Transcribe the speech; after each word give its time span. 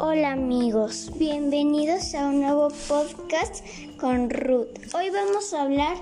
Hola 0.00 0.30
amigos, 0.30 1.10
bienvenidos 1.16 2.14
a 2.14 2.28
un 2.28 2.40
nuevo 2.40 2.68
podcast 2.86 3.64
con 3.98 4.30
Ruth. 4.30 4.94
Hoy 4.94 5.10
vamos 5.10 5.52
a 5.52 5.62
hablar 5.62 5.96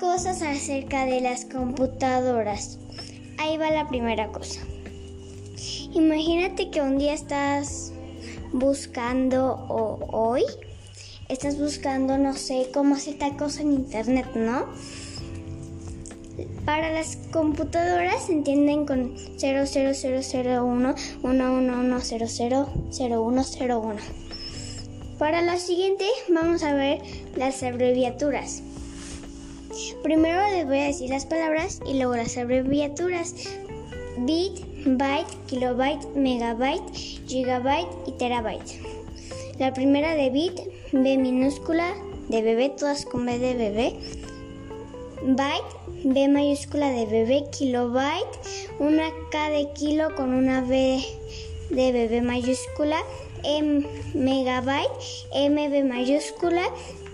cosas 0.00 0.42
acerca 0.42 1.06
de 1.06 1.20
las 1.20 1.44
computadoras. 1.44 2.80
Ahí 3.38 3.56
va 3.56 3.70
la 3.70 3.88
primera 3.88 4.32
cosa. 4.32 4.62
Imagínate 5.94 6.72
que 6.72 6.82
un 6.82 6.98
día 6.98 7.14
estás 7.14 7.92
buscando 8.52 9.64
o 9.68 10.00
hoy 10.10 10.42
estás 11.28 11.56
buscando, 11.56 12.18
no 12.18 12.34
sé, 12.34 12.68
cómo 12.74 12.96
hacer 12.96 13.16
tal 13.16 13.36
cosa 13.36 13.62
en 13.62 13.74
internet, 13.74 14.26
¿no? 14.34 14.66
Para 16.64 16.92
las 16.92 17.16
computadoras 17.32 18.26
se 18.26 18.32
entienden 18.32 18.86
con 18.86 19.16
00001 19.38 20.94
111000101. 21.22 23.96
Para 25.18 25.42
la 25.42 25.58
siguiente 25.58 26.04
vamos 26.28 26.62
a 26.62 26.74
ver 26.74 27.00
las 27.36 27.62
abreviaturas. 27.62 28.62
Primero 30.02 30.40
les 30.50 30.66
voy 30.66 30.78
a 30.78 30.84
decir 30.84 31.10
las 31.10 31.26
palabras 31.26 31.80
y 31.86 31.94
luego 31.94 32.16
las 32.16 32.36
abreviaturas. 32.36 33.34
Bit, 34.18 34.64
byte, 34.84 35.36
kilobyte, 35.46 36.06
megabyte, 36.14 36.92
gigabyte 37.26 37.88
y 38.06 38.12
terabyte. 38.12 38.80
La 39.58 39.74
primera 39.74 40.14
de 40.14 40.30
bit, 40.30 40.60
B 40.92 41.18
minúscula, 41.18 41.94
de 42.28 42.42
bebé, 42.42 42.68
todas 42.70 43.04
con 43.04 43.26
B 43.26 43.38
de 43.38 43.54
bebé. 43.54 43.96
Byte, 45.22 46.04
B 46.04 46.28
mayúscula 46.28 46.90
de 46.90 47.06
bebé, 47.06 47.44
kilobyte, 47.50 48.38
una 48.78 49.10
K 49.30 49.50
de 49.50 49.72
kilo 49.72 50.14
con 50.14 50.32
una 50.32 50.60
B 50.60 51.02
de 51.70 51.92
bebé 51.92 52.22
mayúscula, 52.22 52.98
M 53.42 53.84
megabyte, 54.14 54.90
MB 55.34 55.88
mayúscula, 55.88 56.62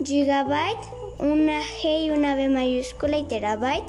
gigabyte, 0.04 0.86
una 1.18 1.62
G 1.62 2.04
y 2.04 2.10
una 2.10 2.34
B 2.34 2.50
mayúscula 2.50 3.18
y 3.18 3.24
terabyte, 3.24 3.84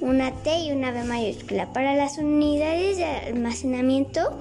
una 0.00 0.32
T 0.32 0.60
y 0.60 0.72
una 0.72 0.90
B 0.90 1.04
mayúscula. 1.04 1.72
Para 1.72 1.94
las 1.94 2.16
unidades 2.16 2.96
de 2.96 3.04
almacenamiento 3.04 4.38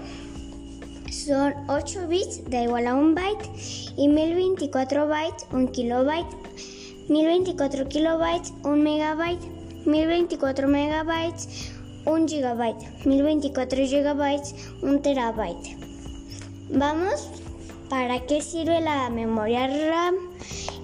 son 1.11 1.53
8 1.67 2.07
bits, 2.07 2.49
da 2.49 2.63
igual 2.63 2.87
a 2.87 2.95
un 2.95 3.13
byte, 3.13 3.49
y 3.97 4.07
1024 4.07 5.07
bytes, 5.07 5.45
un 5.51 5.67
kilobyte, 5.67 6.27
1024 7.09 7.87
kilobytes, 7.87 8.53
un 8.63 8.83
megabyte, 8.83 9.41
1024 9.85 10.67
megabytes, 10.67 11.71
un 12.05 12.27
gigabyte, 12.27 13.05
1024 13.05 13.85
gigabytes, 13.85 14.55
un 14.81 15.01
terabyte. 15.01 15.77
Vamos, 16.69 17.29
¿para 17.89 18.25
qué 18.25 18.41
sirve 18.41 18.81
la 18.81 19.09
memoria 19.09 19.67
RAM? 19.67 20.15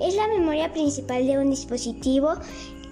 Es 0.02 0.16
la 0.16 0.28
memoria 0.28 0.72
principal 0.72 1.28
de 1.28 1.38
un 1.38 1.50
dispositivo 1.50 2.36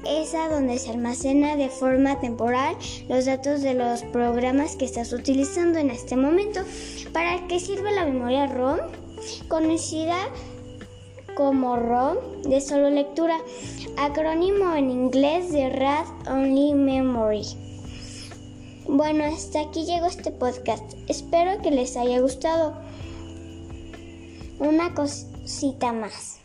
esa 0.06 0.50
donde 0.50 0.80
se 0.80 0.90
almacena 0.90 1.56
de 1.56 1.70
forma 1.70 2.20
temporal 2.20 2.76
los 3.08 3.26
datos 3.26 3.62
de 3.62 3.76
los 3.76 4.02
programas 4.04 4.76
que 4.76 4.86
estás 4.86 5.14
utilizando 5.14 5.80
en 5.80 5.92
este 5.92 6.16
momento. 6.16 6.62
¿Para 7.14 7.48
qué 7.48 7.60
sirve 7.60 7.92
la 7.92 8.06
memoria 8.06 8.48
ROM? 8.48 8.80
Conocida 9.48 10.18
como 11.36 11.76
ROM 11.76 12.18
de 12.44 12.62
solo 12.62 12.90
lectura, 12.90 13.38
acrónimo 13.98 14.74
en 14.76 14.90
inglés 14.90 15.52
de 15.52 15.70
Read 15.70 16.06
Only 16.28 16.74
Memory. 16.74 17.46
Bueno, 18.88 19.24
hasta 19.24 19.62
aquí 19.62 19.86
llegó 19.86 20.08
este 20.08 20.32
podcast. 20.32 20.84
Espero 21.08 21.62
que 21.62 21.72
les 21.72 21.96
haya 21.98 22.20
gustado. 22.20 22.76
Una 24.60 24.94
cosita 24.94 25.94
más. 25.94 26.40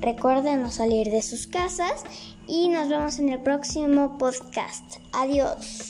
Recuerden 0.00 0.62
no 0.62 0.70
salir 0.70 1.10
de 1.10 1.22
sus 1.22 1.46
casas 1.46 2.04
y 2.46 2.68
nos 2.68 2.88
vemos 2.88 3.18
en 3.18 3.28
el 3.28 3.40
próximo 3.40 4.18
podcast. 4.18 4.96
Adiós. 5.12 5.89